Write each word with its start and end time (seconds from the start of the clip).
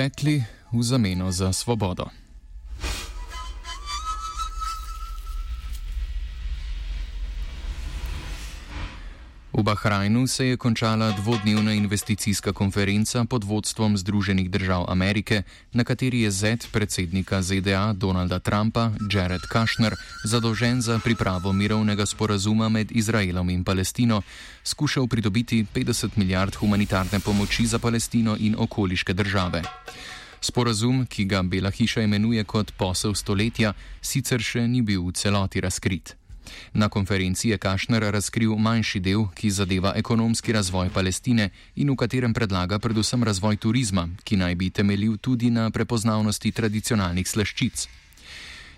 Šekli 0.00 0.40
v 0.72 0.80
zameno 0.80 1.28
za 1.28 1.52
svobodo. 1.52 2.08
V 9.60 9.62
Bahrajnu 9.62 10.26
se 10.26 10.46
je 10.46 10.56
končala 10.56 11.12
dvodnevna 11.12 11.72
investicijska 11.72 12.52
konferenca 12.52 13.24
pod 13.24 13.44
vodstvom 13.44 13.96
Združenih 13.96 14.50
držav 14.50 14.84
Amerike, 14.88 15.42
na 15.72 15.84
kateri 15.84 16.20
je 16.20 16.30
Z 16.30 16.56
predsednika 16.72 17.42
ZDA 17.42 17.92
Donalda 17.92 18.38
Trumpa, 18.38 18.90
Jared 19.12 19.44
Kushner, 19.52 19.94
zadolžen 20.24 20.80
za 20.80 20.98
pripravo 21.04 21.52
mirovnega 21.52 22.06
sporazuma 22.06 22.68
med 22.68 22.92
Izraelom 22.92 23.50
in 23.50 23.64
Palestino, 23.64 24.22
skušal 24.64 25.06
pridobiti 25.06 25.66
50 25.74 26.08
milijard 26.16 26.54
humanitarne 26.54 27.20
pomoči 27.20 27.66
za 27.66 27.78
Palestino 27.78 28.36
in 28.40 28.56
okoliške 28.58 29.12
države. 29.12 29.62
Sporazum, 30.40 31.06
ki 31.06 31.24
ga 31.24 31.42
Bela 31.42 31.70
hiša 31.70 32.00
imenuje 32.00 32.44
kot 32.44 32.72
posel 32.72 33.14
stoletja, 33.14 33.74
sicer 34.00 34.40
še 34.40 34.64
ni 34.68 34.80
bil 34.82 35.04
v 35.04 35.12
celoti 35.12 35.60
razkrit. 35.60 36.19
Na 36.72 36.88
konferenci 36.88 37.48
je 37.48 37.58
Kašner 37.58 38.02
razkril 38.12 38.56
manjši 38.56 39.00
del, 39.00 39.26
ki 39.34 39.50
zadeva 39.50 39.92
ekonomski 39.96 40.52
razvoj 40.52 40.90
Palestine 40.94 41.50
in 41.76 41.90
v 41.90 41.96
katerem 41.96 42.34
predlaga 42.34 42.78
predvsem 42.78 43.24
razvoj 43.24 43.56
turizma, 43.56 44.08
ki 44.24 44.36
naj 44.36 44.54
bi 44.54 44.70
temeljil 44.70 45.16
tudi 45.16 45.50
na 45.50 45.70
prepoznavnosti 45.70 46.52
tradicionalnih 46.52 47.28
slaščic. 47.28 47.88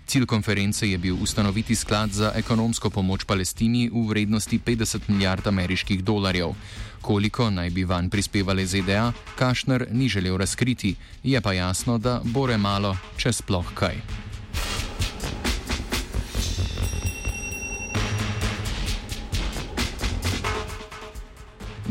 Cilj 0.05 0.25
konference 0.25 0.89
je 0.89 0.97
bil 0.97 1.15
ustanoviti 1.21 1.75
sklad 1.75 2.11
za 2.11 2.31
ekonomsko 2.35 2.89
pomoč 2.89 3.23
Palestini 3.23 3.89
v 3.93 4.07
vrednosti 4.09 4.59
50 4.59 5.07
milijard 5.07 5.47
ameriških 5.47 6.03
dolarjev. 6.03 6.53
Koliko 7.01 7.49
naj 7.49 7.69
bi 7.69 7.83
van 7.83 8.09
prispevali 8.09 8.65
ZDA, 8.67 9.11
Kašner 9.35 9.87
ni 9.91 10.09
želel 10.09 10.37
razkriti, 10.37 10.95
je 11.23 11.41
pa 11.41 11.53
jasno, 11.53 11.97
da 11.97 12.21
bore 12.23 12.57
malo, 12.57 12.97
če 13.17 13.33
sploh 13.33 13.73
kaj. 13.73 14.32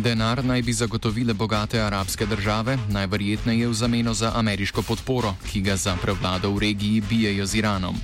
Denar 0.03 0.45
naj 0.45 0.63
bi 0.63 0.73
zagotovile 0.73 1.35
bogate 1.35 1.81
arabske 1.81 2.27
države, 2.27 2.79
najverjetneje 2.89 3.69
v 3.69 3.75
zameno 3.75 4.15
za 4.15 4.33
ameriško 4.35 4.83
podporo, 4.83 5.35
ki 5.53 5.61
ga 5.61 5.77
za 5.77 5.95
prevlado 6.03 6.51
v 6.51 6.59
regiji 6.59 7.01
bijejo 7.01 7.47
z 7.47 7.55
Iranom. 7.55 7.95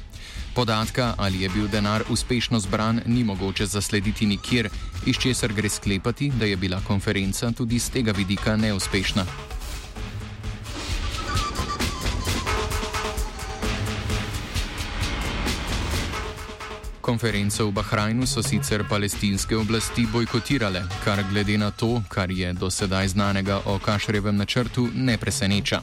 Podatka, 0.55 1.15
ali 1.19 1.43
je 1.43 1.49
bil 1.49 1.67
denar 1.69 2.05
uspešno 2.11 2.61
zbran, 2.61 3.01
ni 3.07 3.25
mogoče 3.25 3.67
zaslediti 3.67 4.27
nikjer, 4.27 4.69
iz 5.07 5.19
česar 5.19 5.53
gre 5.53 5.69
sklepati, 5.69 6.31
da 6.31 6.47
je 6.47 6.57
bila 6.57 6.81
konferenca 6.87 7.51
tudi 7.51 7.79
z 7.79 7.91
tega 7.91 8.13
vidika 8.13 8.57
neuspešna. 8.57 9.27
Konferenco 17.09 17.65
v 17.65 17.73
Bahrajnu 17.73 18.27
so 18.29 18.43
sicer 18.45 18.85
palestinske 18.85 19.57
oblasti 19.57 20.05
bojkotirale, 20.13 20.83
kar 21.05 21.23
glede 21.31 21.57
na 21.57 21.71
to, 21.71 22.03
kar 22.09 22.29
je 22.31 22.53
do 22.53 22.69
sedaj 22.71 23.09
znanega 23.09 23.63
o 23.65 23.79
Kašrevem 23.79 24.37
načrtu, 24.37 24.89
ne 24.93 25.17
preseneča. 25.17 25.81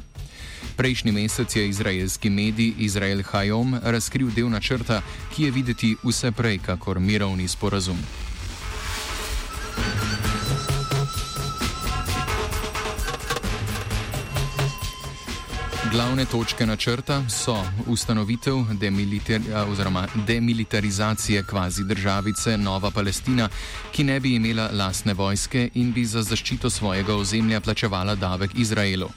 Prejšnji 0.77 1.11
mesec 1.11 1.55
je 1.55 1.67
izraelski 1.67 2.29
medij 2.29 2.73
Izrael 2.77 3.25
Hayom 3.25 3.73
razkril 3.81 4.29
del 4.35 4.53
načrta, 4.53 5.01
ki 5.33 5.43
je 5.43 5.51
videti 5.51 5.95
vse 6.03 6.31
prej 6.31 6.61
kakor 6.61 6.99
mirovni 6.99 7.47
sporazum. 7.47 7.97
Glavne 15.95 16.25
točke 16.25 16.65
načrta 16.65 17.29
so 17.29 17.55
ustanovitev 17.87 18.55
demilitar 18.79 19.41
demilitarizacije 20.27 21.43
kvazi 21.43 21.83
državice 21.83 22.57
Nova 22.57 22.91
Palestina, 22.91 23.49
ki 23.91 24.03
ne 24.03 24.19
bi 24.19 24.33
imela 24.35 24.69
lastne 24.73 25.13
vojske 25.13 25.69
in 25.73 25.93
bi 25.93 26.05
za 26.05 26.23
zaščito 26.23 26.69
svojega 26.69 27.15
ozemlja 27.15 27.61
plačevala 27.61 28.15
davek 28.15 28.51
Izraelu. 28.55 29.09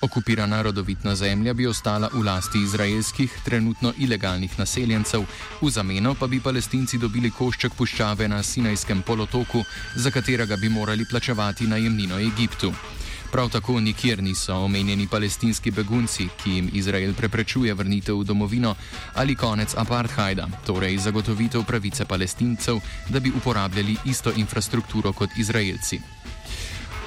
Okupirana 0.00 0.62
rodovitna 0.62 1.16
zemlja 1.16 1.54
bi 1.54 1.66
ostala 1.66 2.10
v 2.12 2.22
lasti 2.24 2.58
izraelskih, 2.58 3.32
trenutno 3.44 3.92
ilegalnih 3.98 4.58
naseljencev, 4.58 5.24
v 5.62 5.70
zameno 5.70 6.14
pa 6.14 6.26
bi 6.26 6.40
palestinci 6.40 6.98
dobili 6.98 7.30
košček 7.30 7.72
puščave 7.72 8.28
na 8.28 8.42
Sinajskem 8.42 9.02
polotoku, 9.02 9.64
za 9.96 10.10
katerega 10.10 10.56
bi 10.56 10.68
morali 10.68 11.08
plačevati 11.10 11.66
najemnino 11.66 12.20
Egiptu. 12.20 12.72
Prav 13.32 13.50
tako 13.50 13.80
nikjer 13.80 14.22
niso 14.22 14.54
omenjeni 14.54 15.06
palestinski 15.06 15.70
begunci, 15.70 16.28
ki 16.42 16.50
jim 16.50 16.70
Izrael 16.72 17.14
preprečuje 17.14 17.74
vrnitev 17.74 18.20
v 18.20 18.24
domovino, 18.24 18.74
ali 19.14 19.36
konec 19.36 19.74
apartheida, 19.76 20.48
torej 20.66 20.98
zagotovitev 20.98 21.64
pravice 21.64 22.04
palestincev, 22.04 22.80
da 23.08 23.20
bi 23.20 23.32
uporabljali 23.36 23.96
isto 24.04 24.32
infrastrukturo 24.36 25.12
kot 25.12 25.30
Izraelci. 25.36 26.00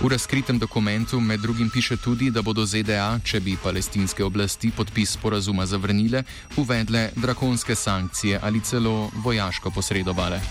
V 0.02 0.10
razkritem 0.10 0.60
dokumentu 0.60 1.20
med 1.20 1.40
drugim 1.40 1.70
piše 1.70 1.98
tudi, 1.98 2.32
da 2.32 2.42
bodo 2.42 2.66
ZDA, 2.66 3.20
če 3.24 3.40
bi 3.40 3.58
palestinske 3.64 4.24
oblasti 4.26 4.72
podpis 4.72 5.14
sporazuma 5.14 5.66
zavrnile, 5.66 6.24
uvedle 6.58 7.10
drakonske 7.16 7.76
sankcije 7.76 8.40
ali 8.42 8.62
celo 8.62 9.12
vojaško 9.24 9.72
posredovale. 9.72 10.42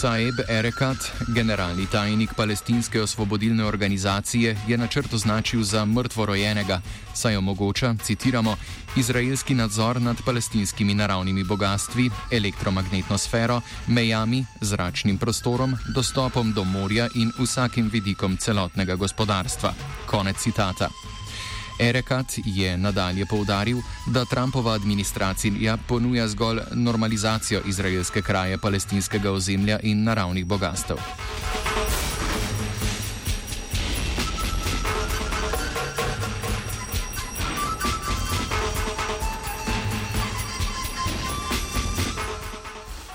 Saeb 0.00 0.38
Erekat, 0.48 1.10
generalni 1.34 1.84
tajnik 1.86 2.30
palestinske 2.36 3.02
osvobodilne 3.02 3.64
organizacije, 3.64 4.56
je 4.68 4.78
načrt 4.78 5.12
označil 5.14 5.62
za 5.62 5.84
mrtvorojenega, 5.84 6.80
saj 7.14 7.36
omogoča, 7.36 7.94
citiramo, 8.02 8.56
izraelski 8.96 9.54
nadzor 9.54 10.00
nad 10.02 10.16
palestinskimi 10.24 10.94
naravnimi 10.94 11.44
bogatstvi, 11.44 12.10
elektromagnetno 12.32 13.18
sfero, 13.18 13.60
mejami, 13.86 14.44
zračnim 14.60 15.18
prostorom, 15.18 15.76
dostopom 15.94 16.52
do 16.52 16.64
morja 16.64 17.08
in 17.14 17.32
vsakim 17.38 17.90
vidikom 17.92 18.36
celotnega 18.36 18.94
gospodarstva. 18.94 19.74
Konec 20.06 20.36
citata. 20.36 20.88
Erekat 21.80 22.26
je 22.44 22.76
nadalje 22.78 23.26
povdaril, 23.26 23.78
da 24.06 24.24
Trumpova 24.24 24.72
administracija 24.72 25.76
ponuja 25.88 26.28
zgolj 26.28 26.60
normalizacijo 26.72 27.62
izraelske 27.66 28.22
kraje 28.22 28.58
palestinskega 28.58 29.30
ozemlja 29.30 29.80
in 29.82 30.04
naravnih 30.04 30.46
bogastev. 30.46 30.96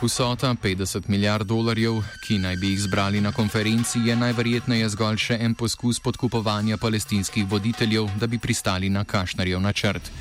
Vsota 0.01 0.55
50 0.63 1.07
milijard 1.07 1.47
dolarjev, 1.47 2.01
ki 2.27 2.37
naj 2.37 2.55
bi 2.55 2.69
jih 2.73 2.81
zbrali 2.81 3.21
na 3.21 3.31
konferenci, 3.31 3.99
je 4.03 4.15
najverjetneje 4.15 4.89
zgolj 4.91 5.21
še 5.23 5.37
en 5.39 5.55
poskus 5.55 6.01
podkupovanja 6.03 6.77
palestinskih 6.77 7.47
voditeljev, 7.47 8.09
da 8.19 8.27
bi 8.27 8.37
pristali 8.37 8.89
na 8.89 9.05
kašnarjev 9.07 9.61
načrt. 9.63 10.11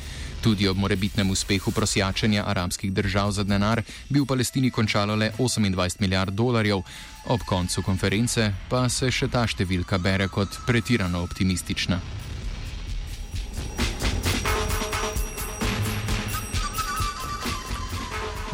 Tudi 0.45 0.69
ob 0.69 0.79
morebitnem 0.79 1.31
uspehu 1.31 1.73
prosjačenja 1.75 2.45
arabskih 2.47 2.93
držav 2.93 3.33
za 3.33 3.43
denar 3.43 3.83
bi 4.09 4.21
v 4.21 4.27
Palestini 4.27 4.71
končalo 4.71 5.17
le 5.17 5.33
28 5.39 6.01
milijard 6.01 6.35
dolarjev, 6.35 6.83
ob 7.27 7.41
koncu 7.47 7.83
konference 7.83 8.53
pa 8.71 8.89
se 8.89 9.11
še 9.11 9.29
ta 9.29 9.43
številka 9.47 9.99
bere 9.99 10.29
kot 10.29 10.61
pretirano 10.67 11.25
optimistična. 11.27 12.14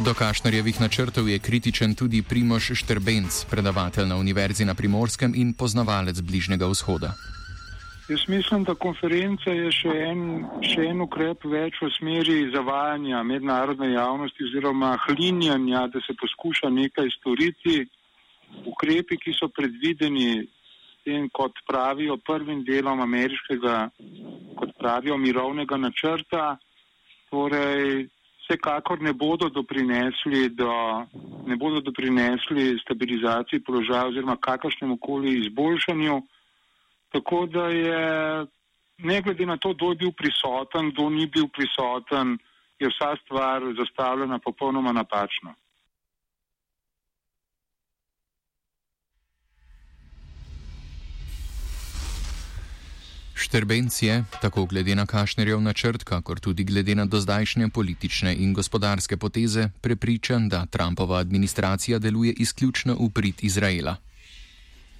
Do 0.00 0.14
Kašnarjevih 0.16 0.80
načrtov 0.80 1.28
je 1.28 1.38
kritičen 1.38 1.92
tudi 1.94 2.22
Primoš 2.24 2.70
Štrbenc, 2.80 3.44
predavatelj 3.50 4.06
na 4.08 4.16
Univerzi 4.16 4.64
na 4.64 4.74
Primorskem 4.74 5.34
in 5.36 5.52
poznavalec 5.52 6.20
Bližnjega 6.24 6.64
vzhoda. 6.66 7.12
Jaz 8.08 8.22
mislim, 8.28 8.64
da 8.64 8.74
konferenca 8.74 9.52
je 9.52 9.68
še 9.76 9.92
en, 10.08 10.22
še 10.64 10.86
en 10.88 11.04
ukrep 11.04 11.44
več 11.44 11.76
v 11.84 11.90
smeri 11.98 12.38
zavajanja 12.54 13.20
mednarodne 13.28 13.90
javnosti 13.92 14.46
oziroma 14.48 14.94
hlinjanja, 15.04 15.82
da 15.92 16.00
se 16.06 16.16
poskuša 16.16 16.70
nekaj 16.72 17.10
storiti. 17.18 17.84
Ukrepi, 18.72 19.18
ki 19.20 19.34
so 19.36 19.50
predvideni 19.52 20.46
tem, 21.04 21.28
kot 21.28 21.60
pravijo 21.68 22.16
prvim 22.16 22.64
delom 22.64 23.04
ameriškega, 23.04 23.76
kot 24.56 24.72
pravijo 24.80 25.20
mirovnega 25.20 25.76
načrta, 25.76 26.56
torej 27.28 28.08
vsekakor 28.50 29.00
ne 29.00 29.12
bodo 29.12 29.48
doprinesli 29.48 30.48
do, 30.48 31.06
ne 31.46 31.56
bodo 31.56 31.80
doprinesli 31.80 32.78
stabilizaciji 32.82 33.62
položaja 33.62 34.06
oziroma 34.06 34.36
kakršnemu 34.36 34.96
koli 35.00 35.38
izboljšanju. 35.38 36.22
Tako 37.12 37.46
da 37.46 37.66
je, 37.66 38.46
ne 38.98 39.22
glede 39.22 39.46
na 39.46 39.56
to, 39.56 39.74
kdo 39.74 39.90
je 39.90 39.96
bil 39.96 40.12
prisoten, 40.12 40.90
kdo 40.90 41.10
ni 41.10 41.26
bil 41.26 41.46
prisoten, 41.48 42.38
je 42.78 42.88
vsa 42.88 43.16
stvar 43.24 43.62
zastavljena 43.78 44.38
popolnoma 44.38 44.92
napačno. 44.92 45.54
Šterbenc 53.50 54.02
je, 54.02 54.24
tako 54.42 54.62
glede 54.70 54.94
na 54.94 55.06
Kašnerjev 55.10 55.58
načrt, 55.60 56.04
kakor 56.06 56.38
tudi 56.38 56.62
glede 56.64 56.94
na 56.94 57.04
dozdajšnje 57.04 57.68
politične 57.74 58.34
in 58.38 58.52
gospodarske 58.54 59.16
poteze, 59.16 59.64
prepričan, 59.82 60.48
da 60.48 60.66
Trumpova 60.66 61.18
administracija 61.18 61.98
deluje 61.98 62.32
izključno 62.38 62.94
v 62.94 63.08
prid 63.14 63.42
Izraela. 63.42 63.96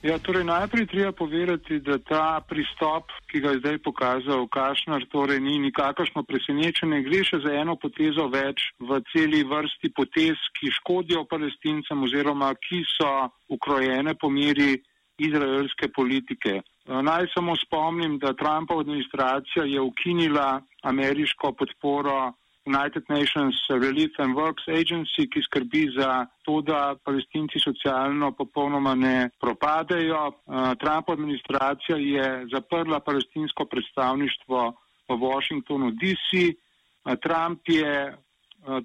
Ja, 0.02 0.18
torej 0.18 0.44
najprej 0.44 0.86
treba 0.86 1.12
povedati, 1.12 1.78
da 1.78 1.98
ta 1.98 2.40
pristop, 2.48 3.14
ki 3.30 3.40
ga 3.40 3.54
je 3.54 3.58
zdaj 3.62 3.78
pokazal 3.86 4.48
Kašnar, 4.48 5.06
torej 5.12 5.40
ni 5.40 5.58
nikakršno 5.58 6.26
presenečenje. 6.26 7.02
Gre 7.06 7.22
še 7.22 7.44
za 7.46 7.54
eno 7.54 7.78
potezo 7.78 8.26
več 8.34 8.66
v 8.80 8.98
celi 9.12 9.44
vrsti 9.46 9.94
potez, 9.94 10.34
ki 10.58 10.74
škodijo 10.80 11.22
palestincem 11.30 12.02
oziroma 12.02 12.50
ki 12.66 12.82
so 12.98 13.28
ukrojene 13.46 14.18
po 14.18 14.26
meri 14.32 14.80
izraelske 15.28 15.88
politike. 15.88 16.62
Eh, 16.90 17.02
naj 17.02 17.26
samo 17.34 17.56
spomnim, 17.56 18.18
da 18.18 18.32
Trumpova 18.32 18.80
administracija 18.80 19.64
je 19.64 19.80
ukinila 19.80 20.60
ameriško 20.82 21.52
podporo 21.52 22.32
United 22.66 23.04
Nations 23.08 23.56
Relief 23.68 24.12
and 24.18 24.36
Works 24.36 24.66
Agency, 24.68 25.26
ki 25.32 25.42
skrbi 25.42 25.84
za 25.98 26.26
to, 26.44 26.60
da 26.60 26.96
palestinci 27.04 27.58
socialno 27.58 28.32
popolnoma 28.32 28.94
ne 28.94 29.30
propadejo. 29.40 30.26
Eh, 30.28 30.74
Trumpova 30.80 31.18
administracija 31.18 31.96
je 31.96 32.46
zaprla 32.52 33.00
palestinsko 33.00 33.64
predstavništvo 33.64 34.72
v 35.08 35.20
Washingtonu 35.26 35.90
DC. 35.90 36.48
Eh, 36.48 37.16
Trump 37.22 37.60
je 37.68 38.16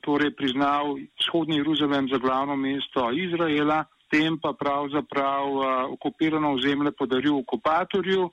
torej 0.02 0.32
priznal 0.36 0.96
vzhodni 1.20 1.58
Jeruzalem 1.58 2.08
za 2.08 2.18
glavno 2.18 2.56
mesto 2.56 3.12
Izraela 3.12 3.84
tem 4.12 4.38
pa 4.40 4.54
pravzaprav 4.54 5.46
uh, 5.52 5.66
okupirano 5.94 6.54
ozemlje 6.56 6.92
podaril 6.92 7.38
okupatorju. 7.38 8.31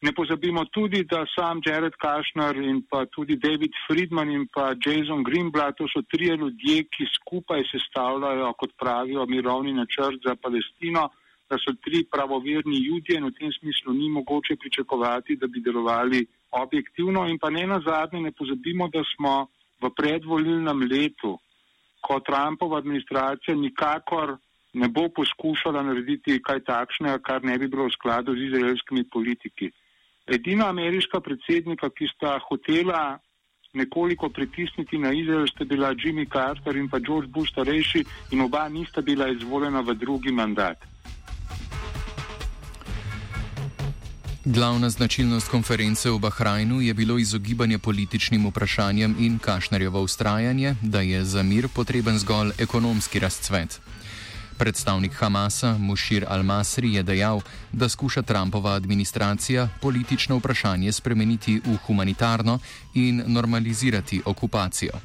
Ne 0.00 0.12
pozabimo 0.16 0.64
tudi, 0.72 1.04
da 1.04 1.26
sam 1.28 1.60
Jared 1.60 1.92
Kushner 2.00 2.56
in 2.56 2.80
pa 2.90 3.04
tudi 3.06 3.36
David 3.36 3.72
Friedman 3.86 4.30
in 4.30 4.46
pa 4.48 4.72
Jason 4.72 5.22
Greenblatt, 5.22 5.76
to 5.76 5.88
so 5.92 6.00
trije 6.08 6.36
ljudje, 6.36 6.84
ki 6.88 7.04
skupaj 7.16 7.66
sestavljajo, 7.72 8.52
kot 8.56 8.72
pravijo, 8.80 9.26
mirovni 9.26 9.74
načrt 9.76 10.24
za 10.24 10.34
Palestino, 10.40 11.10
da 11.50 11.58
so 11.60 11.74
tri 11.84 12.00
pravoverni 12.08 12.80
ljudje 12.86 13.18
in 13.18 13.28
v 13.28 13.34
tem 13.36 13.52
smislu 13.52 13.92
ni 13.92 14.08
mogoče 14.08 14.56
pričakovati, 14.56 15.36
da 15.36 15.46
bi 15.46 15.60
delovali 15.60 16.24
objektivno. 16.50 17.26
In 17.28 17.38
pa 17.38 17.50
ne 17.50 17.66
na 17.66 17.80
zadnje, 17.84 18.20
ne 18.20 18.32
pozabimo, 18.32 18.88
da 18.88 19.04
smo 19.16 19.48
v 19.82 19.90
predvolilnem 19.96 20.86
letu, 20.88 21.36
ko 22.00 22.20
Trumpova 22.24 22.78
administracija 22.78 23.56
nikakor 23.56 24.38
ne 24.72 24.88
bo 24.88 25.08
poskušala 25.08 25.82
narediti 25.82 26.40
kaj 26.42 26.60
takšnega, 26.66 27.18
kar 27.18 27.44
ne 27.44 27.58
bi 27.58 27.68
bilo 27.68 27.88
v 27.88 27.94
skladu 27.94 28.34
z 28.34 28.46
izraelskimi 28.50 29.04
politiki. 29.10 29.70
Edina 30.26 30.68
ameriška 30.68 31.20
predsednika, 31.20 31.90
ki 31.90 32.06
sta 32.14 32.38
hotela 32.48 33.18
nekoliko 33.72 34.28
pritisniti 34.28 34.98
na 34.98 35.12
Izrael, 35.12 35.46
sta 35.46 35.64
bila 35.64 35.94
Jimmy 35.94 36.26
Carter 36.32 36.76
in 36.76 36.88
pa 36.88 36.98
George 36.98 37.28
Bush 37.28 37.52
starejši 37.52 38.04
in 38.30 38.40
oba 38.40 38.68
nista 38.68 39.00
bila 39.00 39.28
izvoljena 39.28 39.80
v 39.80 39.94
drugi 39.94 40.32
mandat. 40.32 40.78
Glavna 44.44 44.90
značilnost 44.90 45.50
konference 45.50 46.10
v 46.10 46.18
Bahrajnu 46.18 46.80
je 46.80 46.94
bilo 46.94 47.18
izogibanje 47.18 47.78
političnim 47.78 48.46
vprašanjem 48.46 49.16
in 49.18 49.38
Kašnarjevo 49.38 50.00
ustrajanje, 50.00 50.74
da 50.82 51.00
je 51.00 51.24
za 51.24 51.42
mir 51.42 51.68
potreben 51.68 52.18
zgolj 52.18 52.50
ekonomski 52.58 53.18
razcvet. 53.18 53.80
Predstavnik 54.60 55.16
Hamasa 55.16 55.72
Mušir 55.80 56.28
al-Masri 56.28 56.92
je 56.92 57.02
dejal, 57.02 57.40
da 57.72 57.88
skuša 57.88 58.22
Trumpova 58.22 58.74
administracija 58.76 59.68
politično 59.82 60.36
vprašanje 60.36 60.92
spremeniti 60.92 61.54
v 61.64 61.78
humanitarno 61.86 62.58
in 62.94 63.22
normalizirati 63.26 64.20
okupacijo. 64.26 65.00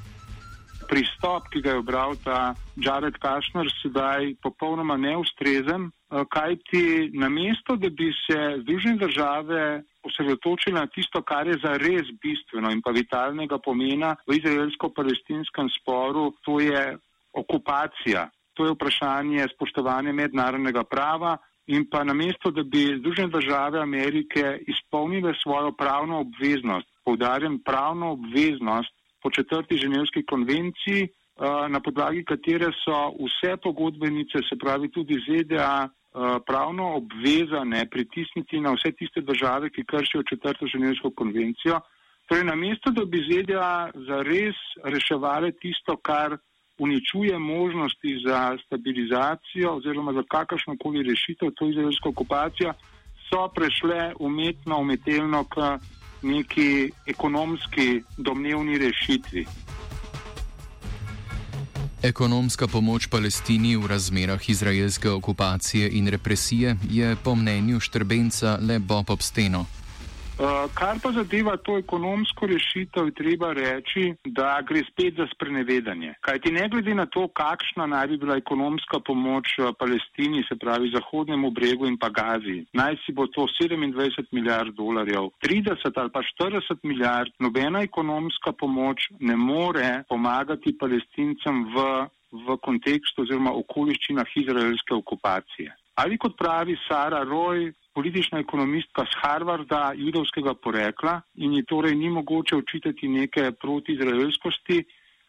Pristop, 0.90 1.48
ki 1.54 1.62
ga 1.62 1.70
je 1.70 1.78
obral 1.80 2.20
ta 2.24 2.56
Jared 2.76 3.16
Kushner, 3.24 3.72
sedaj 3.80 4.36
popolnoma 4.44 4.98
neustrezen, 4.98 5.88
eh, 5.88 6.24
kajti 6.36 7.16
namesto, 7.16 7.80
da 7.80 7.90
bi 7.90 8.12
se 8.12 8.60
Združene 8.62 8.98
države 9.08 9.84
osredotočile 10.04 10.80
na 10.80 10.88
tisto, 10.88 11.22
kar 11.22 11.48
je 11.48 11.58
za 11.64 11.78
res 11.80 12.12
bistveno 12.22 12.72
in 12.72 12.82
pa 12.82 12.92
vitalnega 12.92 13.58
pomena 13.58 14.16
v 14.28 14.36
izraelsko-palestinskem 14.36 15.72
sporu, 15.80 16.34
to 16.44 16.60
je 16.60 16.98
okupacija 17.34 18.30
to 18.56 18.66
je 18.66 18.72
vprašanje 18.74 19.48
spoštovanja 19.56 20.14
mednarodnega 20.14 20.84
prava 20.84 21.38
in 21.68 21.86
pa 21.90 22.04
namesto, 22.04 22.52
da 22.52 22.64
bi 22.64 22.98
Združene 23.00 23.28
države 23.28 23.82
Amerike 23.82 24.60
izpolnile 24.68 25.34
svojo 25.44 25.72
pravno 25.72 26.20
obveznost, 26.20 26.88
povdarjam 27.06 27.60
pravno 27.66 28.12
obveznost 28.12 28.94
po 29.24 29.30
četrti 29.30 29.78
ženevski 29.78 30.26
konvenciji, 30.26 31.02
eh, 31.04 31.70
na 31.70 31.80
podlagi 31.80 32.24
katere 32.26 32.70
so 32.84 32.98
vse 33.26 33.58
pogodbenice, 33.58 34.38
se 34.50 34.56
pravi 34.64 34.92
tudi 34.92 35.18
ZDA, 35.26 35.88
eh, 35.90 36.40
pravno 36.46 36.94
obvezane 37.02 37.90
pritisniti 37.90 38.60
na 38.60 38.72
vse 38.78 38.92
tiste 38.92 39.22
države, 39.22 39.70
ki 39.70 39.86
kršijo 39.86 40.24
četrto 40.30 40.68
ženevsko 40.68 41.12
konvencijo. 41.16 41.80
Torej, 42.28 42.44
namesto, 42.44 42.92
da 42.92 43.06
bi 43.06 43.20
ZDA 43.30 43.92
zares 44.08 44.58
reševali 44.84 45.52
tisto, 45.62 45.98
kar 45.98 46.38
uničuje 46.78 47.40
možnosti 47.40 48.12
za 48.28 48.58
stabilizacijo 48.66 49.76
oziroma 49.78 50.14
za 50.14 50.24
kakršno 50.30 50.76
koli 50.80 51.04
rešitev, 51.04 51.52
to 51.56 51.66
je 51.66 51.72
izraelska 51.72 52.10
okupacija, 52.10 52.74
so 53.30 53.48
prešle 53.56 54.14
umetno, 54.20 54.78
umetelno 54.78 55.44
k 55.44 55.56
neki 56.22 56.92
ekonomski 57.08 58.02
domnevni 58.18 58.78
rešitvi. 58.78 59.46
Ekonomska 62.04 62.68
pomoč 62.68 63.08
Palestini 63.08 63.76
v 63.78 63.88
razmerah 63.88 64.50
izraelske 64.50 65.10
okupacije 65.10 65.90
in 65.90 66.08
represije 66.08 66.76
je 66.90 67.16
po 67.24 67.36
mnenju 67.36 67.80
Štrbenca 67.80 68.60
le 68.62 68.80
bob 68.80 69.10
ob 69.10 69.22
steno. 69.22 69.66
Uh, 70.36 70.68
kar 70.76 70.98
pa 71.00 71.14
zadeva 71.16 71.54
to 71.64 71.78
ekonomsko 71.80 72.50
rešitev, 72.52 73.08
treba 73.16 73.54
reči, 73.56 74.10
da 74.36 74.58
gre 74.68 74.82
spet 74.84 75.16
za 75.16 75.30
sprenevedanje. 75.32 76.18
Kaj 76.28 76.42
ti 76.44 76.52
ne 76.52 76.66
glede 76.68 76.92
na 76.92 77.06
to, 77.08 77.24
kakšna 77.32 77.86
naj 77.88 78.10
bi 78.12 78.18
bila 78.20 78.36
ekonomska 78.42 79.00
pomoč 79.00 79.54
uh, 79.60 79.72
Palestini, 79.80 80.44
se 80.44 80.58
pravi 80.60 80.92
Zahodnemu 80.92 81.54
bregu 81.56 81.88
in 81.88 81.96
pa 81.96 82.10
Gazi, 82.12 82.58
naj 82.76 83.00
si 83.06 83.16
bo 83.16 83.30
to 83.32 83.48
27 83.48 84.28
milijard 84.36 84.76
dolarjev, 84.76 85.32
30 85.48 86.04
ali 86.04 86.12
pa 86.12 86.26
40 86.28 86.84
milijard, 86.84 87.32
nobena 87.40 87.86
ekonomska 87.88 88.52
pomoč 88.52 89.08
ne 89.20 89.40
more 89.40 90.04
pomagati 90.10 90.76
palestincem 90.76 91.64
v, 91.72 91.88
v 92.44 92.60
kontekstu 92.60 93.24
oziroma 93.24 93.56
okoliščinah 93.64 94.38
izraelske 94.44 95.00
okupacije. 95.00 95.72
Ali 95.96 96.18
kot 96.18 96.36
pravi 96.38 96.76
Sara 96.88 97.24
Roy, 97.24 97.72
politična 97.94 98.40
ekonomistka 98.40 99.06
z 99.08 99.20
Harvarda, 99.22 99.94
judovskega 99.96 100.54
porekla 100.54 101.22
in 101.36 101.54
ji 101.56 101.64
torej 101.64 101.96
ni 101.96 102.10
mogoče 102.10 102.56
očitati 102.56 103.08
neke 103.08 103.52
protiizraelskosti. 103.62 104.84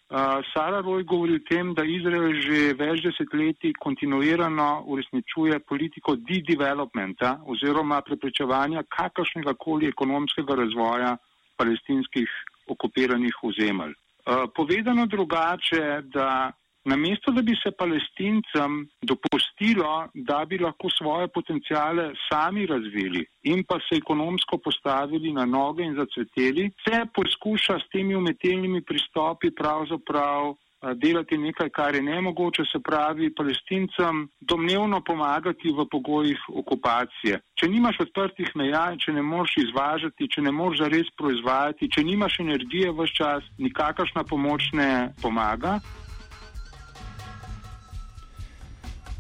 Uh, 0.07 0.43
Sara 0.53 0.81
Roj 0.81 1.03
govori 1.03 1.35
o 1.35 1.45
tem, 1.49 1.73
da 1.75 1.85
Izrael 1.85 2.35
že 2.43 2.75
več 2.79 3.03
desetletij 3.07 3.73
kontinuirano 3.79 4.83
uresničuje 4.87 5.59
politiko 5.67 6.15
de-developmenta 6.17 7.41
oziroma 7.47 8.03
preprečevanja 8.07 8.83
kakršnega 8.99 9.55
koli 9.59 9.91
ekonomskega 9.91 10.55
razvoja 10.63 11.17
palestinskih 11.59 12.31
okupiranih 12.71 13.43
ozemelj. 13.43 13.95
Uh, 13.95 14.47
povedano 14.55 15.07
drugače, 15.07 16.03
da 16.15 16.53
Namesto, 16.87 17.33
da 17.33 17.43
bi 17.43 17.55
se 17.63 17.71
palestincem 17.79 18.75
dopustilo, 19.03 20.09
da 20.15 20.45
bi 20.45 20.59
lahko 20.59 20.89
svoje 20.99 21.29
potencijale 21.29 22.13
sami 22.29 22.67
razvili 22.67 23.25
in 23.43 23.65
pa 23.69 23.79
se 23.87 23.99
ekonomsko 23.99 24.59
postavili 24.59 25.33
na 25.33 25.45
noge 25.45 25.83
in 25.83 25.97
zacveteli, 25.99 26.71
se 26.85 27.01
poskuša 27.15 27.79
s 27.83 27.91
temi 27.93 28.15
umetelnimi 28.15 28.83
pristopi 28.83 29.51
pravzaprav 29.51 30.53
eh, 30.53 30.95
delati 31.03 31.39
nekaj, 31.39 31.71
kar 31.71 31.95
je 31.95 32.03
nemogoče, 32.03 32.63
se 32.73 32.79
pravi 32.89 33.35
palestincem 33.35 34.29
domnevno 34.41 35.03
pomagati 35.11 35.75
v 35.79 35.89
pogojih 35.91 36.49
okupacije. 36.63 37.43
Če 37.59 37.69
nimaš 37.69 38.01
odprtih 38.07 38.55
meja, 38.55 38.87
če 39.03 39.19
ne 39.19 39.27
moreš 39.27 39.59
izvažati, 39.67 40.31
če 40.31 40.47
ne 40.47 40.55
moreš 40.55 40.87
zares 40.87 41.15
proizvajati, 41.19 41.91
če 41.91 42.09
nimaš 42.15 42.41
energije 42.47 42.95
v 42.95 43.11
čas, 43.11 43.55
nikakršna 43.59 44.23
pomoč 44.23 44.71
ne 44.73 44.91
pomaga. 45.23 45.81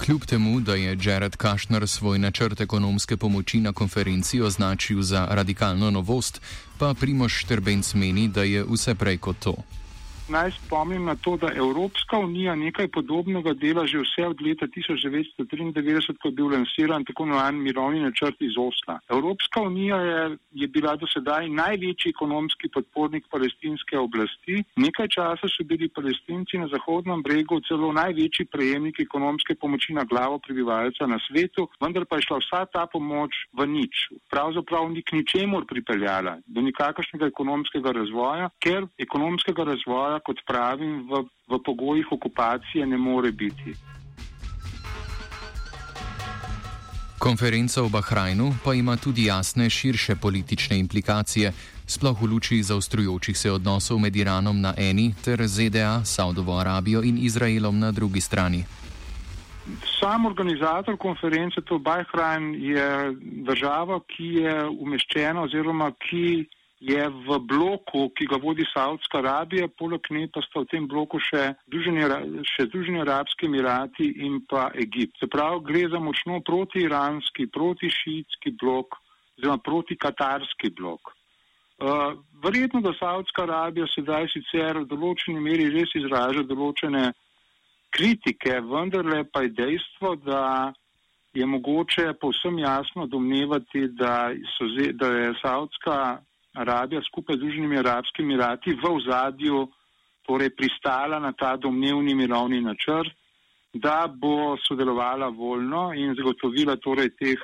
Kljub 0.07 0.25
temu, 0.25 0.61
da 0.61 0.75
je 0.75 0.99
Jared 1.03 1.37
Kushner 1.37 1.89
svoj 1.89 2.19
načrt 2.19 2.61
ekonomske 2.61 3.17
pomoči 3.17 3.61
na 3.61 3.73
konferenci 3.73 4.41
označil 4.41 5.03
za 5.03 5.27
radikalno 5.31 5.91
novost, 5.91 6.41
pa 6.79 6.95
Primoš 6.95 7.41
Šterbenc 7.41 7.95
meni, 7.95 8.29
da 8.29 8.43
je 8.43 8.65
vse 8.65 8.95
prej 8.95 9.19
kot 9.19 9.39
to. 9.39 9.55
Naj 10.28 10.50
spomnim 10.50 11.04
na 11.04 11.14
to, 11.14 11.37
da 11.37 11.52
Evropska 11.54 12.18
unija 12.18 12.54
nekaj 12.54 12.88
podobnega 12.88 13.52
dela 13.54 13.87
že 13.87 13.99
vse 13.99 14.26
od 14.26 14.42
leta 14.42 14.66
1993, 14.66 16.16
ko 16.23 16.28
je 16.28 16.33
bil 16.33 16.49
lansiran 16.50 17.04
tako 17.04 17.25
imenovan 17.25 17.62
mirovni 17.62 18.00
načrt 18.00 18.37
iz 18.40 18.54
Osla. 18.59 18.99
Evropska 19.11 19.61
unija 19.61 19.97
je, 19.97 20.37
je 20.52 20.68
bila 20.68 20.97
do 20.97 21.06
sedaj 21.06 21.49
največji 21.49 22.11
ekonomski 22.11 22.68
podpornik 22.75 23.25
palestinske 23.30 23.99
oblasti. 23.99 24.62
Nekaj 24.76 25.09
časa 25.09 25.49
so 25.49 25.64
bili 25.64 25.88
palestinci 25.88 26.59
na 26.59 26.68
Zahodnem 26.68 27.23
bregu 27.23 27.61
celo 27.68 27.92
največji 27.92 28.47
prejemniki 28.52 29.02
ekonomske 29.02 29.54
pomoči 29.54 29.95
na 29.95 30.04
glavo 30.04 30.38
prebivalca 30.38 31.06
na 31.06 31.18
svetu, 31.28 31.68
vendar 31.80 32.04
pa 32.04 32.16
je 32.16 32.26
šla 32.28 32.38
vsa 32.42 32.64
ta 32.73 32.87
pomoč 32.87 33.33
v 33.52 33.66
nič. 33.66 33.95
Pravzaprav 34.30 34.90
ni 34.90 35.02
k 35.02 35.21
ničemur 35.21 35.66
pripeljala, 35.66 36.38
do 36.47 36.61
nikakršnega 36.61 37.30
ekonomskega 37.33 37.92
razvoja, 37.92 38.50
ker 38.62 38.87
ekonomskega 38.99 39.64
razvoja, 39.64 40.15
kot 40.20 40.40
pravim, 40.46 41.04
v, 41.11 41.25
v 41.50 41.61
pogojih 41.64 42.12
okupacije 42.12 42.87
ne 42.87 42.96
more 42.96 43.32
biti. 43.32 43.75
Konferenca 47.18 47.82
v 47.82 47.90
Bahrajnu 47.90 48.54
pa 48.64 48.75
ima 48.75 48.96
tudi 48.96 49.25
jasne 49.25 49.70
širše 49.70 50.16
politične 50.16 50.78
implikacije, 50.78 51.52
sploh 51.87 52.23
v 52.23 52.26
luči 52.26 52.62
zaostrujočih 52.62 53.38
se 53.38 53.50
odnosov 53.52 53.99
med 53.99 54.16
Iranom 54.16 54.61
na 54.61 54.75
eni 54.76 55.14
ter 55.25 55.40
ZDA, 55.46 56.04
Saudovo 56.04 56.58
Arabijo 56.58 57.02
in 57.02 57.18
Izraelom 57.18 57.78
na 57.78 57.92
drugi 57.92 58.20
strani. 58.20 58.64
Sam 60.00 60.26
organizator 60.26 60.96
konference, 60.96 61.61
to 61.61 61.78
Bahrajn, 61.78 62.54
je 62.54 63.16
država, 63.49 64.00
ki 64.06 64.26
je 64.46 64.68
umeščena 64.68 65.42
oziroma 65.42 65.90
ki 65.99 66.46
je 66.87 67.02
v 67.26 67.38
bloku, 67.43 68.07
ki 68.14 68.28
ga 68.31 68.38
vodi 68.38 68.62
Saudska 68.71 69.19
Arabija, 69.19 69.66
poleg 69.78 70.07
nje 70.11 70.28
pa 70.35 70.43
sta 70.47 70.62
v 70.62 70.71
tem 70.71 70.87
bloku 70.87 71.19
še 71.19 71.57
Združeni 71.66 73.00
Arabski 73.02 73.49
Emirati 73.50 74.07
in 74.23 74.38
pa 74.47 74.71
Egipt. 74.71 75.19
Se 75.19 75.26
pravi, 75.26 75.64
gre 75.66 75.83
za 75.90 75.99
močno 75.99 76.38
protiiranski, 76.47 77.49
protišitski 77.50 78.55
blok 78.62 79.00
oziroma 79.37 79.59
protikatarski 79.59 80.71
blok. 80.78 81.11
Uh, 81.76 82.14
verjetno, 82.45 82.81
da 82.81 82.95
Saudska 82.97 83.43
Arabija 83.45 83.85
sedaj 83.93 84.31
sicer 84.33 84.78
v 84.81 84.87
določeni 84.88 85.43
meri 85.43 85.66
res 85.75 85.90
izraža 85.99 86.47
določene 86.49 87.11
kritike, 87.93 88.62
vendarle 88.64 89.26
pa 89.28 89.43
je 89.45 89.52
dejstvo, 89.59 90.14
da 90.25 90.73
je 91.37 91.45
mogoče 91.45 92.14
povsem 92.21 92.62
jasno 92.62 93.05
domnevati, 93.12 93.88
da, 93.93 94.31
so, 94.55 94.71
da 94.97 95.11
je 95.19 95.35
Saudska 95.43 95.99
Arabija 96.57 97.03
skupaj 97.07 97.37
z 97.37 97.39
Združenimi 97.39 97.79
arabskimi 97.79 98.33
emirati 98.33 98.73
v 98.73 98.91
ozadju 98.91 99.67
torej 100.27 100.51
pristala 100.57 101.19
na 101.19 101.33
ta 101.33 101.57
domnevni 101.57 102.15
mirovni 102.15 102.61
načrt, 102.61 103.13
da 103.75 104.07
bo 104.09 104.57
sodelovala 104.65 105.29
voljno 105.29 105.93
in 105.95 106.15
zagotovila 106.17 106.77
torej 106.77 107.13
teh 107.21 107.43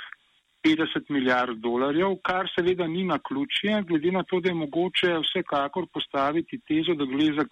50 0.65 1.11
milijard 1.11 1.59
dolarjev, 1.59 2.17
kar 2.25 2.49
seveda 2.55 2.87
ni 2.87 3.05
na 3.05 3.19
ključje, 3.19 3.83
glede 3.89 4.13
na 4.13 4.23
to, 4.23 4.41
da 4.41 4.49
je 4.49 4.55
mogoče 4.55 5.19
vsekakor 5.25 5.87
postaviti 5.93 6.61
tezo, 6.69 6.95
da 6.95 7.05
gre 7.05 7.33
za 7.39 7.45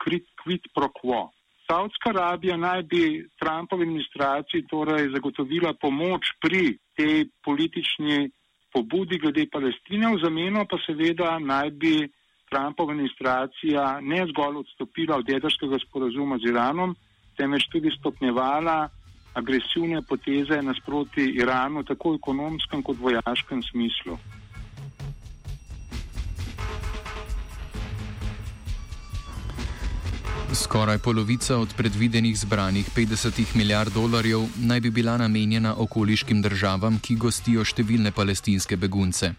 quid 0.43 0.71
pro 0.75 0.89
quo. 0.89 1.29
Saudska 1.67 2.11
Arabija 2.11 2.57
naj 2.57 2.83
bi 2.83 3.03
Trumpovi 3.39 3.87
administraciji 3.87 4.67
torej 4.71 5.11
zagotovila 5.15 5.75
pomoč 5.81 6.33
pri 6.43 6.79
tej 6.97 7.29
politični 7.45 8.31
pobudi 8.73 9.19
glede 9.19 9.47
Palestine, 9.53 10.15
v 10.15 10.21
zameno 10.23 10.65
pa 10.71 10.79
seveda 10.87 11.39
naj 11.39 11.71
bi 11.71 11.95
Trumpova 12.51 12.93
administracija 12.93 14.01
ne 14.03 14.25
zgolj 14.27 14.57
odstopila 14.65 15.17
od 15.17 15.29
jedrskega 15.29 15.79
sporazuma 15.79 16.39
z 16.39 16.51
Iranom, 16.51 16.97
temveč 17.39 17.69
tudi 17.71 17.91
stopnjevala 17.95 18.89
agresivne 19.35 20.03
poteze 20.03 20.63
nasproti 20.63 21.29
Iranu, 21.39 21.85
tako 21.85 22.13
v 22.13 22.19
ekonomskem 22.19 22.83
kot 22.83 22.99
vojaškem 22.99 23.63
smislu. 23.63 24.19
Skoraj 30.53 30.99
polovica 30.99 31.57
od 31.57 31.75
predvidenih 31.77 32.39
zbranih 32.39 32.89
50 32.97 33.55
milijard 33.55 33.93
dolarjev 33.93 34.49
naj 34.59 34.81
bi 34.81 34.91
bila 34.91 35.17
namenjena 35.17 35.75
okoliškim 35.79 36.43
državam, 36.43 36.99
ki 36.99 37.15
gostijo 37.15 37.63
številne 37.65 38.11
palestinske 38.11 38.77
begunce. 38.77 39.31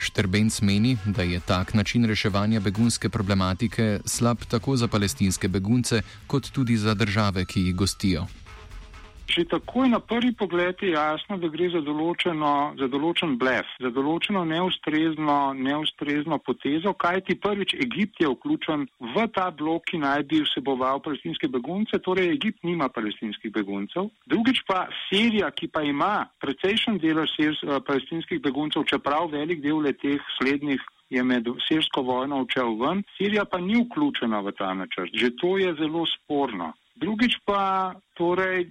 Štrbenc 0.00 0.62
meni, 0.64 0.96
da 1.04 1.22
je 1.28 1.42
tak 1.44 1.74
način 1.74 2.08
reševanja 2.08 2.60
begunske 2.60 3.08
problematike 3.08 4.00
slab 4.04 4.48
tako 4.48 4.76
za 4.76 4.88
palestinske 4.88 5.48
begunce, 5.48 6.00
kot 6.26 6.48
tudi 6.50 6.76
za 6.76 6.94
države, 6.94 7.44
ki 7.44 7.66
jih 7.66 7.76
gostijo. 7.76 8.24
Že 9.30 9.46
takoj 9.46 9.86
na 9.86 10.00
prvi 10.02 10.34
pogled 10.34 10.74
je 10.82 10.90
jasno, 10.90 11.38
da 11.38 11.46
gre 11.46 11.68
za, 11.70 11.78
določeno, 11.86 12.74
za 12.74 12.88
določen 12.90 13.36
blef, 13.38 13.68
za 13.78 13.90
določeno 13.94 14.42
neustrezno, 14.42 15.54
neustrezno 15.54 16.40
potezo, 16.42 16.90
kajti 16.98 17.38
prvič 17.38 17.76
Egipt 17.78 18.18
je 18.18 18.26
vključen 18.32 18.88
v 19.14 19.26
ta 19.30 19.46
blok, 19.54 19.86
ki 19.86 20.02
naj 20.02 20.26
bi 20.26 20.42
vseboval 20.42 20.98
palestinske 21.04 21.46
begunce, 21.46 22.02
torej 22.02 22.34
Egipt 22.34 22.66
nima 22.66 22.90
palestinskih 22.90 23.54
beguncev. 23.54 24.10
Drugič 24.26 24.64
pa 24.66 24.88
Sirija, 25.06 25.52
ki 25.54 25.70
pa 25.70 25.86
ima 25.86 26.26
precejšen 26.42 26.98
delež 26.98 27.30
eh, 27.38 27.54
palestinskih 27.86 28.42
beguncev, 28.42 28.88
čeprav 28.90 29.30
velik 29.30 29.62
del 29.62 29.78
le 29.86 29.94
teh 29.94 30.18
slednjih 30.40 30.82
je 31.10 31.22
med 31.22 31.46
sirsko 31.66 32.02
vojno 32.06 32.42
odšel 32.44 32.76
ven, 32.82 33.02
Sirija 33.16 33.44
pa 33.44 33.58
ni 33.62 33.78
vključena 33.78 34.42
v 34.46 34.54
ta 34.58 34.74
načrt. 34.74 35.14
Že 35.14 35.34
to 35.42 35.56
je 35.58 35.74
zelo 35.78 36.06
sporno. 36.06 36.72
Drugič 37.00 37.38
pa, 37.48 37.94
torej, 38.12 38.66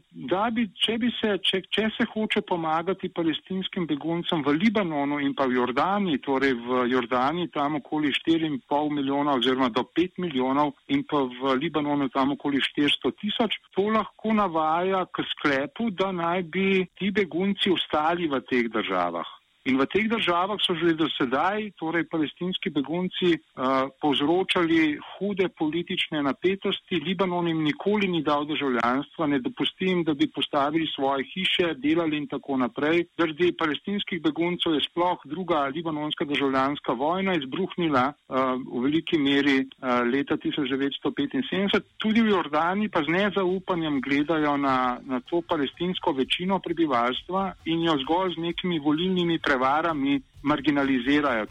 bi, 0.53 0.63
če, 0.77 0.97
bi 1.01 1.09
se, 1.17 1.31
če, 1.41 1.63
če 1.73 1.87
se 1.95 2.05
hoče 2.11 2.43
pomagati 2.45 3.09
palestinskim 3.09 3.87
beguncem 3.89 4.43
v 4.45 4.53
Libanonu 4.53 5.17
in 5.25 5.33
pa 5.33 5.47
v 5.49 5.57
Jordani, 5.57 6.19
torej 6.21 6.53
v 6.53 6.83
Jordani 6.91 7.47
tam 7.49 7.79
okoli 7.79 8.13
4,5 8.13 8.93
milijona 8.93 9.33
oziroma 9.39 9.71
do 9.73 9.81
5 9.97 10.21
milijonov 10.21 10.75
in 10.93 11.01
pa 11.09 11.23
v 11.25 11.57
Libanonu 11.57 12.11
tam 12.13 12.37
okoli 12.37 12.61
400 12.61 13.15
tisoč, 13.17 13.57
to 13.73 13.89
lahko 13.97 14.37
navaja 14.37 15.07
k 15.09 15.25
sklepu, 15.33 15.89
da 15.89 16.13
naj 16.13 16.45
bi 16.53 16.85
ti 17.01 17.09
begunci 17.09 17.73
ostali 17.73 18.29
v 18.29 18.45
teh 18.45 18.69
državah. 18.69 19.38
In 19.67 19.75
v 19.75 19.83
teh 19.91 20.07
državah 20.07 20.55
so 20.63 20.71
že 20.71 20.95
do 20.95 21.09
sedaj, 21.11 21.75
torej 21.75 22.07
palestinski 22.07 22.71
begunci, 22.71 23.35
uh, 23.35 23.91
povzročali 23.99 24.95
hude 24.95 25.51
politične 25.51 26.23
napetosti. 26.23 26.95
Libanon 27.03 27.47
jim 27.51 27.59
nikoli 27.67 28.07
ni 28.07 28.23
dal 28.23 28.47
državljanstva, 28.47 29.27
ne 29.27 29.39
dopustim, 29.43 30.03
da 30.07 30.15
bi 30.15 30.31
postavili 30.31 30.87
svoje 30.95 31.27
hiše, 31.27 31.73
delali 31.75 32.17
in 32.17 32.27
tako 32.31 32.55
naprej. 32.57 33.03
Zaradi 33.19 33.51
palestinskih 33.51 34.21
beguncev 34.23 34.79
je 34.79 34.85
sploh 34.87 35.19
druga 35.25 35.67
libanonska 35.75 36.25
državljanska 36.25 36.95
vojna 36.95 37.35
izbruhnila 37.35 38.13
uh, 38.15 38.55
v 38.63 38.85
veliki 38.87 39.19
meri 39.19 39.59
uh, 39.59 40.07
leta 40.07 40.39
1975. 40.39 41.83
Tudi 41.99 42.23
v 42.23 42.31
Jordani 42.31 42.87
pa 42.87 43.03
z 43.03 43.11
nezaupanjem 43.11 43.99
gledajo 43.99 44.55
na, 44.55 45.03
na 45.03 45.19
to 45.19 45.43
palestinsko 45.43 46.15
večino 46.15 46.63
prebivalstva 46.63 47.67
in 47.67 47.83
jo 47.83 47.99
zgolj 48.07 48.39
z 48.39 48.47
nekimi 48.47 48.79
volilnimi 48.79 49.35
prevarami 49.49 50.21
marginalizirajo. 50.41 51.45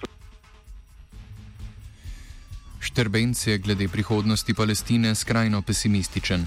Štrbenc 2.81 3.47
je 3.47 3.59
glede 3.59 3.89
prihodnosti 3.89 4.55
Palestine 4.55 5.15
skrajno 5.15 5.63
pesimističen 5.63 6.47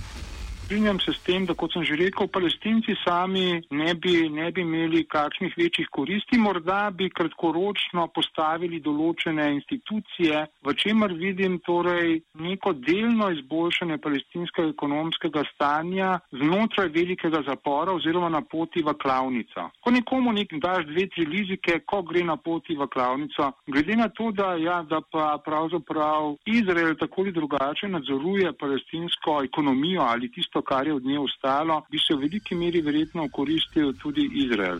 strinjam 0.72 1.00
se 1.00 1.12
s 1.13 1.20
tem, 1.28 1.44
da 1.46 1.54
kot 1.54 1.74
sem 1.74 1.84
že 1.84 1.98
rekel, 2.00 2.30
palestinci 2.32 2.94
sami 3.04 3.60
ne 3.75 3.92
bi, 3.94 4.30
ne 4.32 4.48
bi 4.56 4.62
imeli 4.63 5.04
kakšnih 5.04 5.51
večjih 5.58 5.88
koristi, 5.92 6.38
morda 6.40 6.88
bi 6.96 7.10
kratkoročno 7.12 8.06
postavili 8.16 8.80
določene 8.80 9.50
institucije, 9.58 10.46
v 10.63 10.74
čemer 10.80 11.12
vidim 11.12 11.58
torej 11.68 12.22
neko 12.40 12.72
delno 12.88 13.28
izboljšanje 13.36 13.98
palestinskega 14.00 14.72
ekonomskega 14.72 15.44
stanja 15.50 16.13
znotraj 16.32 16.88
velikega 16.96 17.44
zapora 17.50 17.92
oziroma 18.00 18.32
na 18.32 18.40
poti 18.40 18.80
v 18.80 18.96
klavnico. 18.96 19.68
Ko 19.84 19.92
nekomu 19.92 20.32
nek 20.32 20.56
daš 20.63 20.88
dve, 20.88 21.10
tri 21.12 21.28
lizike, 21.28 21.82
ko 21.84 22.00
gre 22.08 22.24
na 22.24 22.38
poti 22.40 22.80
v 22.80 22.88
klavnico, 22.88 23.51
glede 23.68 24.00
na 24.00 24.08
to, 24.08 24.32
da, 24.32 24.56
ja, 24.56 24.80
da 24.88 25.04
pa 25.04 25.36
pravzaprav 25.44 26.38
Izrael 26.48 26.96
tako 26.96 27.28
ali 27.28 27.36
drugače 27.36 27.92
nadzoruje 27.92 28.56
palestinsko 28.56 29.42
ekonomijo 29.51 30.08
ali 30.08 30.32
tisto, 30.62 30.75
kar 30.75 30.88
je 30.88 30.94
od 30.94 31.03
nje 31.06 31.20
ostalo, 31.20 31.84
bi 31.91 31.98
se 31.98 32.13
v 32.13 32.20
veliki 32.20 32.56
meri 32.56 32.82
verjetno 32.82 33.30
koristil 33.30 33.94
tudi 34.01 34.30
Izrael. 34.34 34.80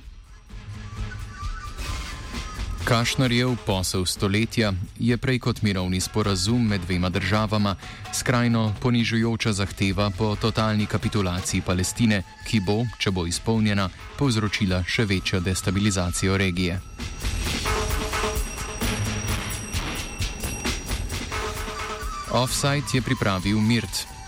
Kašnarjev 2.86 3.56
posel 3.66 4.06
stoletja 4.06 4.74
je 5.00 5.18
prej 5.18 5.40
kot 5.40 5.62
mirovni 5.62 6.02
sporazum 6.02 6.68
med 6.68 6.82
dvema 6.82 7.10
državama, 7.10 7.76
skrajno 8.14 8.74
ponižujoča 8.82 9.54
zahteva 9.54 10.10
po 10.18 10.36
totalni 10.36 10.86
kapitulaciji 10.86 11.62
Palestine, 11.62 12.24
ki 12.48 12.60
bo, 12.60 12.84
če 13.00 13.12
bo 13.12 13.26
izpolnjena, 13.26 13.90
povzročila 14.18 14.84
še 14.84 15.06
večjo 15.06 15.40
destabilizacijo 15.40 16.38
regije. 16.38 16.80
Offside 22.34 22.88
je 22.94 23.02
pripravil 23.02 23.60
Mirt. 23.60 24.21